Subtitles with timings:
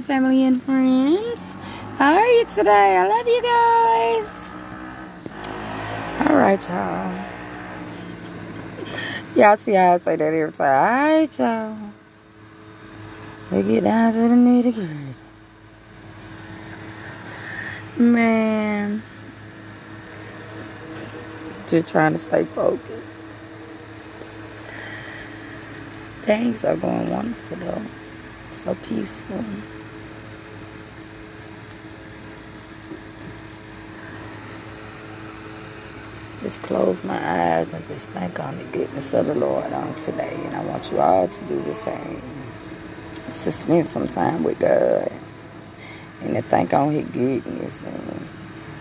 [0.00, 1.56] family and friends.
[1.98, 2.96] How are you today?
[2.96, 4.50] I love you guys.
[6.28, 7.24] All right, y'all.
[9.36, 10.66] Y'all see how I say that every time.
[10.66, 11.76] All right, y'all.
[13.50, 15.14] We get down to the nitty gritty.
[18.02, 19.02] Man.
[21.66, 23.20] Just trying to stay focused.
[26.22, 27.82] Things are going wonderful though.
[28.50, 29.44] So peaceful.
[36.44, 40.36] Just close my eyes and just think on the goodness of the Lord on today.
[40.44, 42.20] And I want you all to do the same.
[43.28, 45.10] To spend some time with God.
[46.20, 47.80] And to think on His goodness.
[47.80, 48.28] And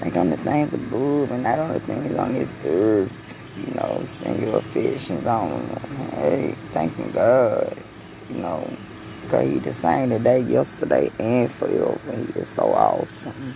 [0.00, 3.38] think on the things above and not on the things on this earth.
[3.56, 5.60] You know, send your affections on.
[6.14, 7.76] Hey, thanking God.
[8.30, 8.68] You know,
[9.22, 12.16] because He the same today, yesterday, and forever.
[12.16, 13.54] He is so awesome.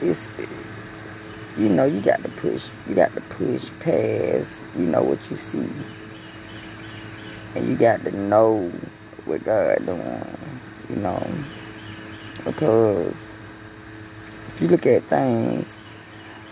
[0.00, 0.28] It's
[1.58, 5.36] you know, you got to push, you got to push past, you know, what you
[5.36, 5.68] see.
[7.54, 8.70] And you got to know
[9.26, 10.24] what God doing,
[10.88, 11.22] you know.
[12.44, 13.30] Because
[14.48, 15.76] if you look at things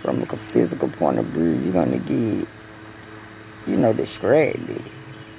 [0.03, 2.48] from a physical point of view, you're going to get,
[3.67, 4.83] you know, distracted.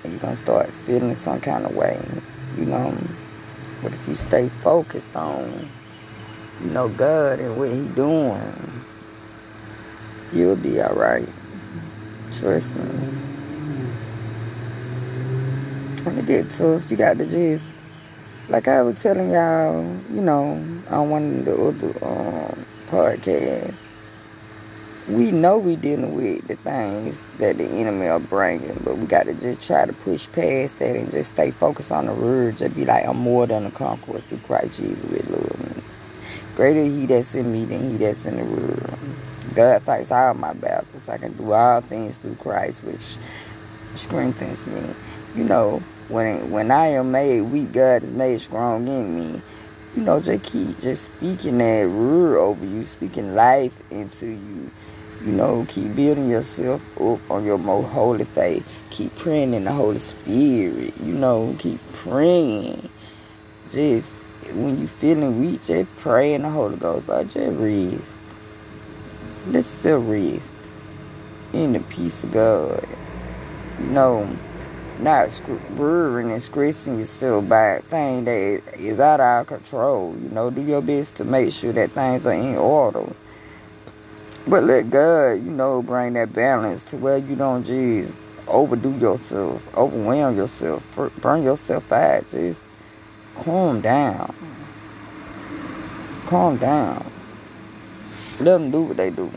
[0.03, 2.03] And you're going to start feeling some kind of way,
[2.57, 2.97] you know.
[3.83, 5.69] But if you stay focused on,
[6.63, 8.80] you know, God and what he doing,
[10.33, 11.27] You'll be alright.
[12.33, 12.83] Trust me.
[16.03, 17.67] When it get tough, you got the just,
[18.47, 23.75] like I was telling y'all, you know, on one of the other um, podcasts,
[25.09, 29.25] we know we dealing with the things that the enemy are bringing, but we got
[29.25, 32.73] to just try to push past that and just stay focused on the words and
[32.73, 35.83] be like, I'm more than a conqueror through Christ Jesus with love me.
[36.55, 38.99] Greater he that's in me than he that's in the world.
[39.55, 41.09] God fights all my battles.
[41.09, 43.17] I can do all things through Christ, which
[43.95, 44.81] strengthens me.
[45.35, 49.41] You know, when when I am made weak, God is made strong in me.
[49.95, 54.71] You know, just keep just speaking that word over you, speaking life into you.
[55.23, 58.65] You know, keep building yourself up on your most holy faith.
[58.89, 60.93] Keep praying in the Holy Spirit.
[60.99, 62.89] You know, keep praying.
[63.69, 64.09] Just
[64.53, 67.09] when you feeling weak, just pray in the Holy Ghost.
[67.09, 68.17] I just rest.
[69.47, 70.51] Let's still rest
[71.51, 72.87] in the peace of God.
[73.79, 74.37] No,
[74.99, 75.41] not
[75.75, 80.15] worrying and stressing yourself by things that is out of our control.
[80.21, 83.03] You know, do your best to make sure that things are in order.
[84.47, 88.15] But let God, you know, bring that balance to where you don't just
[88.47, 92.29] overdo yourself, overwhelm yourself, burn yourself out.
[92.29, 92.61] Just
[93.35, 94.35] calm down.
[96.27, 97.10] Calm down.
[98.41, 99.31] Let them do what they do.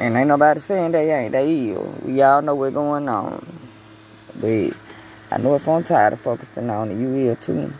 [0.00, 1.30] And ain't nobody saying they ain't.
[1.30, 1.94] They ill.
[2.02, 3.46] We all know what's going on.
[4.40, 4.72] But
[5.30, 7.72] I know if I'm tired of focusing on it, you will too.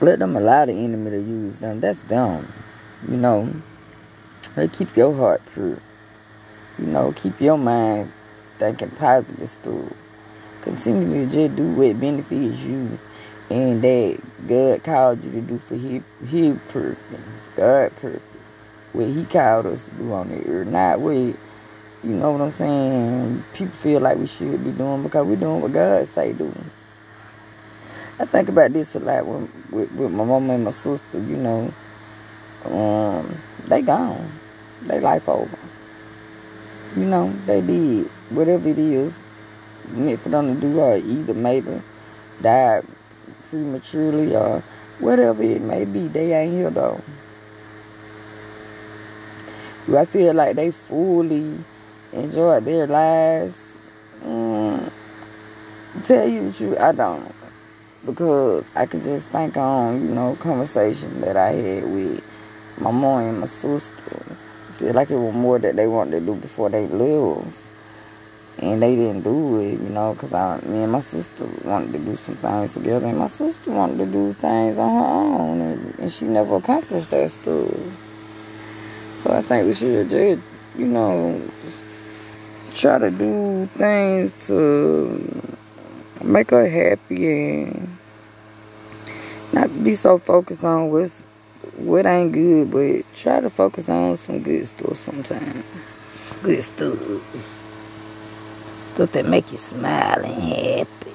[0.00, 1.80] Let them allow the enemy to use them.
[1.80, 2.48] That's dumb.
[3.08, 3.48] You know,
[4.56, 5.78] they keep your heart pure.
[6.80, 8.12] You know, keep your mind
[8.58, 9.92] thinking positive stuff.
[10.62, 12.98] Continue to just do what benefits you
[13.50, 16.98] and that God called you to do for his, his purpose,
[17.56, 18.22] God purpose,
[18.92, 21.36] what he called us to do on the earth, not what, you
[22.04, 25.72] know what I'm saying, people feel like we should be doing because we're doing what
[25.72, 26.52] God say do.
[28.18, 31.36] I think about this a lot with, with, with my mom and my sister, you
[31.36, 31.72] know,
[32.64, 34.30] um, they gone,
[34.82, 35.58] they life over.
[36.96, 39.12] You know, they did whatever it is
[39.88, 41.82] meant for them to do or either maybe
[42.40, 42.84] died
[43.54, 44.62] prematurely or
[44.98, 46.08] whatever it may be.
[46.08, 47.00] They ain't here though.
[49.86, 51.58] Do I feel like they fully
[52.12, 53.76] enjoyed their lives?
[54.24, 54.90] Mm,
[56.02, 57.32] tell you the truth, I don't.
[58.04, 62.24] Because I can just think on, you know, conversation that I had with
[62.78, 64.22] my mom and my sister.
[64.68, 67.63] I feel like it was more that they wanted to do before they lived
[68.58, 71.98] and they didn't do it, you know, because I, me and my sister wanted to
[71.98, 75.98] do some things together, and my sister wanted to do things on her own, and,
[75.98, 77.70] and she never accomplished that stuff.
[79.22, 80.40] So I think we should just,
[80.76, 81.40] you know,
[82.74, 85.56] try to do things to
[86.22, 87.96] make her happy and
[89.52, 91.20] not be so focused on what's
[91.76, 95.64] what ain't good, but try to focus on some good stuff sometimes.
[96.42, 97.63] Good stuff.
[98.94, 101.12] Stuff that make you smile and happy.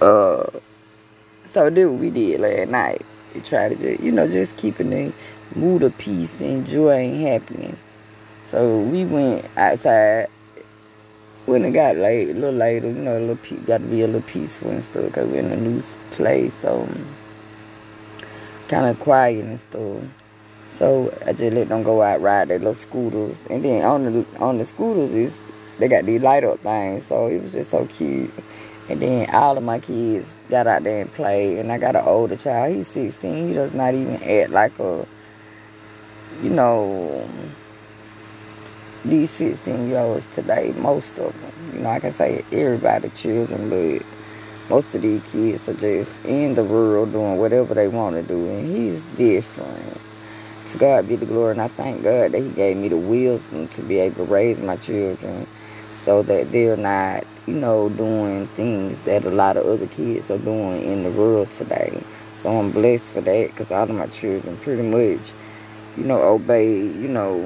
[0.00, 0.44] Uh,
[1.44, 3.02] so what we did last night.
[3.34, 5.12] We tried to just, you know, just keeping the
[5.56, 7.78] mood of peace and joy and happiness.
[8.44, 10.28] So we went outside
[11.46, 14.02] when it got late, a little later, you know, a little pe- got to be
[14.02, 15.80] a little peaceful and stuff because we're in a new
[16.12, 16.86] place, so
[18.68, 20.02] kind of quiet and stuff.
[20.74, 24.26] So I just let them go out ride their little scooters, and then on the
[24.40, 25.38] on the scooters is
[25.78, 28.32] they got these light up things, so it was just so cute.
[28.88, 32.04] And then all of my kids got out there and played, and I got an
[32.04, 32.74] older child.
[32.74, 33.48] He's 16.
[33.48, 35.06] He does not even act like a,
[36.42, 37.26] you know
[39.04, 43.68] these 16 year olds today, most of them, you know, I can say everybody, children,
[43.68, 44.06] but
[44.70, 48.48] most of these kids are just in the world doing whatever they want to do,
[48.48, 50.00] and he's different.
[50.68, 53.68] To God be the glory, and I thank God that He gave me the wisdom
[53.68, 55.46] to be able to raise my children
[55.92, 60.38] so that they're not, you know, doing things that a lot of other kids are
[60.38, 62.02] doing in the world today.
[62.32, 65.32] So I'm blessed for that because all of my children pretty much,
[65.96, 67.40] you know, obey, you know,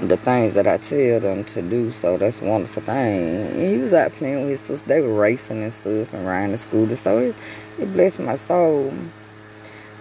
[0.00, 1.92] the things that I tell them to do.
[1.92, 3.46] So that's a wonderful thing.
[3.46, 4.82] And he was out playing with his.
[4.84, 6.96] They were racing and stuff and riding the scooter.
[6.96, 7.36] So it,
[7.78, 8.92] it blessed my soul.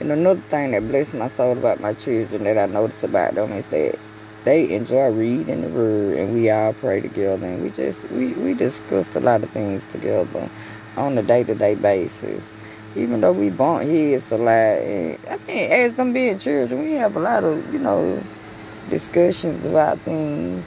[0.03, 3.53] And another thing that blessed my soul about my children that I noticed about them
[3.53, 3.97] is that
[4.43, 8.53] they enjoy reading the word and we all pray together and we just we, we
[8.53, 10.49] discussed a lot of things together
[10.97, 12.53] on a day to day basis.
[12.97, 16.91] Even though we bump heads a lot and I mean as them being children we
[16.95, 18.21] have a lot of, you know,
[18.89, 20.65] discussions about things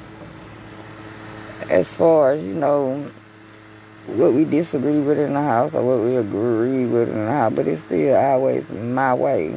[1.68, 3.04] as far as, you know,
[4.06, 7.52] what we disagree with in the house or what we agree with in the house,
[7.54, 9.54] but it's still always my way.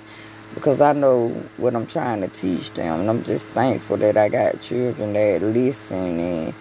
[0.54, 3.00] because I know what I'm trying to teach them.
[3.00, 6.54] And I'm just thankful that I got children that listen and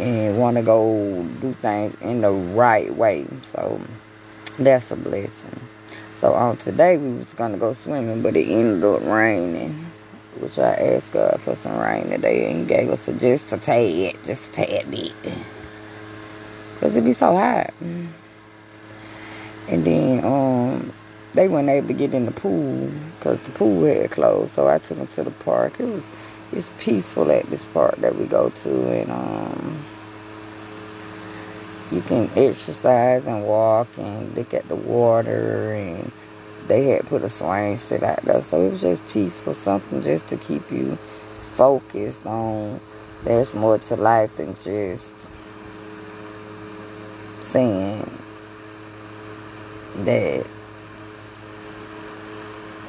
[0.00, 3.26] and want to go do things in the right way.
[3.42, 3.80] So
[4.58, 5.60] that's a blessing.
[6.14, 9.84] So on today we was gonna go swimming, but it ended up raining
[10.40, 14.16] which I asked God for some rain today, and gave us a, just a tad,
[14.24, 15.12] just a tad bit.
[16.84, 17.72] Because it be so hot.
[17.80, 18.12] And
[19.86, 20.92] then um,
[21.32, 24.52] they weren't able to get in the pool because the pool had closed.
[24.52, 25.80] So I took them to the park.
[25.80, 26.04] It was
[26.52, 29.82] it's peaceful at this park that we go to, and um,
[31.90, 36.12] you can exercise and walk and look at the water and
[36.68, 38.42] they had put a swing set out there.
[38.42, 40.96] So it was just peaceful, something just to keep you
[41.56, 42.78] focused on
[43.24, 45.14] there's more to life than just
[47.44, 48.10] saying
[49.96, 50.46] that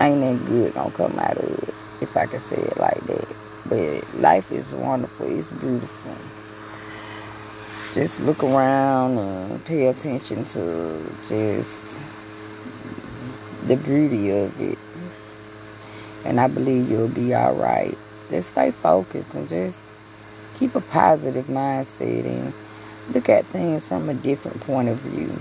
[0.01, 3.35] ain't that good gonna come out of it, if I can say it like that.
[3.67, 6.15] But life is wonderful, it's beautiful.
[7.93, 11.81] Just look around and pay attention to just
[13.67, 14.77] the beauty of it.
[16.25, 17.97] And I believe you'll be all right.
[18.29, 19.81] Just stay focused and just
[20.55, 22.53] keep a positive mindset and
[23.13, 25.37] look at things from a different point of view.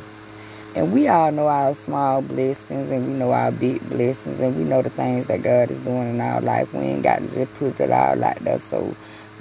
[0.75, 4.65] And we all know our small blessings and we know our big blessings and we
[4.65, 6.75] know the things that God is doing in our life.
[6.75, 8.97] We ain't got to just put it out like that so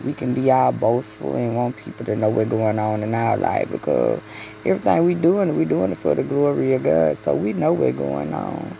[0.05, 3.35] we can be all boastful and want people to know what's going on in our
[3.35, 4.21] life because
[4.63, 7.17] everything we doing, we doing it for the glory of God.
[7.17, 8.77] So we know what's going on.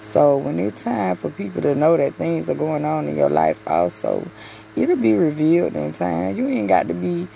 [0.00, 3.30] So when it's time for people to know that things are going on in your
[3.30, 4.26] life also,
[4.74, 6.36] it'll be revealed in time.
[6.36, 7.28] You ain't got to be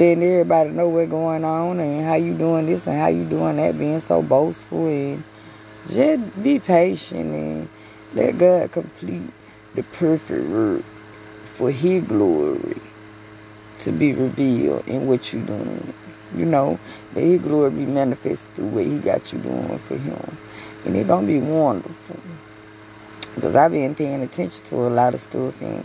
[0.00, 3.56] letting everybody know what's going on and how you doing this and how you doing
[3.56, 5.22] that, being so boastful and
[5.88, 7.68] just be patient and
[8.14, 9.30] let God complete
[9.74, 10.82] the perfect work
[11.44, 12.80] for his glory
[13.80, 15.92] to be revealed in what you're doing.
[16.34, 16.78] You know,
[17.12, 20.36] that his glory be manifested through what he got you doing for him.
[20.86, 22.20] And it gonna be wonderful.
[23.34, 25.84] Because I've been paying attention to a lot of stuff and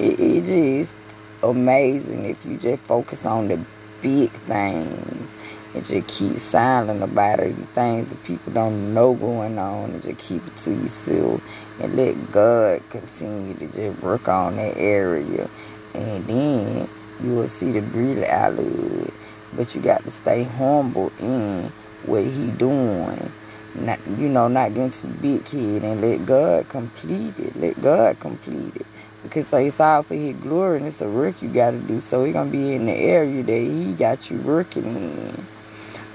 [0.00, 0.96] it, it just
[1.42, 3.58] amazing if you just focus on the
[4.02, 5.36] big things
[5.74, 10.02] and just keep silent about it, the things that people don't know going on, and
[10.02, 11.42] just keep it to yourself
[11.80, 15.48] and let God continue to just work on that area.
[15.94, 16.88] And then
[17.22, 19.14] you will see the beauty out of it.
[19.54, 21.64] But you got to stay humble in
[22.06, 23.30] what He doing.
[23.74, 27.54] Not, you know, not getting too big kid and let God complete it.
[27.56, 28.86] Let God complete it.
[29.22, 32.00] Because it's all for his glory and it's a work you got to do.
[32.00, 35.36] So he's going to be in the area that he got you working in.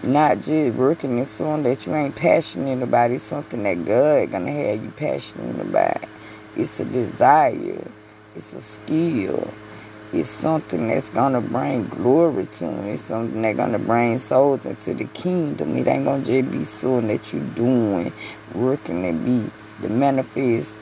[0.03, 3.12] not just working in something that you ain't passionate about.
[3.12, 6.03] It's something that God gonna have you passionate about.
[6.57, 7.83] It's a desire.
[8.35, 9.50] It's a skill.
[10.13, 12.88] It's something that's gonna bring glory to him.
[12.88, 15.77] It's something that's gonna bring souls into the kingdom.
[15.77, 18.12] It ain't gonna just be something that you doing,
[18.55, 19.50] working to be
[19.81, 20.75] the manifest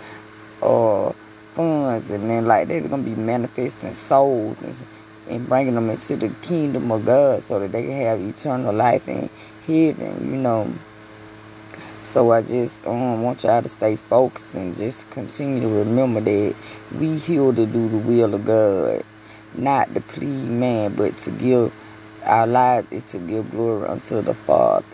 [0.61, 1.11] uh
[1.55, 4.75] funds and then like they're gonna be manifesting souls and,
[5.29, 9.07] and bringing them into the kingdom of God so that they can have eternal life
[9.09, 9.29] in
[9.67, 10.73] heaven, you know.
[12.03, 16.55] So I just um, want y'all to stay focused and just continue to remember that
[16.99, 19.03] we here to do the will of God,
[19.55, 21.73] not to please man, but to give
[22.25, 24.85] our lives is to give glory unto the Father.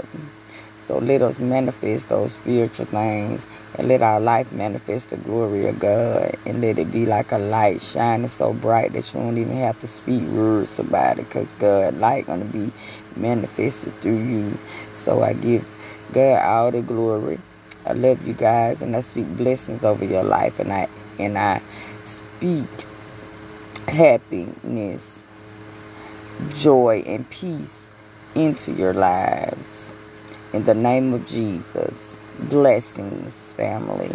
[0.89, 3.45] So let us manifest those spiritual things
[3.77, 7.37] and let our life manifest the glory of God and let it be like a
[7.37, 11.53] light shining so bright that you don't even have to speak words about it because
[11.53, 12.71] God light to be
[13.15, 14.57] manifested through you.
[14.95, 15.69] So I give
[16.11, 17.37] God all the glory.
[17.85, 21.61] I love you guys and I speak blessings over your life and I and I
[22.03, 22.65] speak
[23.87, 25.21] happiness,
[26.55, 27.91] joy and peace
[28.33, 29.88] into your lives.
[30.51, 32.17] In the name of Jesus,
[32.49, 34.09] blessings, family.